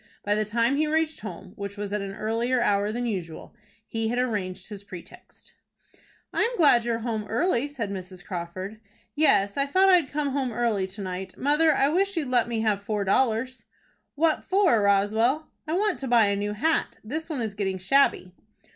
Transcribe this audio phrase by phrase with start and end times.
[0.23, 3.53] By the time he reached home, which was at an earlier hour than usual,
[3.85, 5.53] he had arranged his pretext.
[6.33, 8.25] "I am glad you are home early," said Mrs.
[8.25, 8.81] Crawford.
[9.13, 11.37] "Yes, I thought I'd come home early to night.
[11.37, 13.65] Mother, I wish you'd let me have four dollars."
[14.15, 16.97] "What for, Roswell?" "I want to buy a new hat.
[17.03, 18.31] This one is getting shabby."